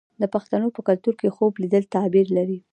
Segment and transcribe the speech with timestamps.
[0.21, 2.57] د پښتنو په کلتور کې خوب لیدل تعبیر لري.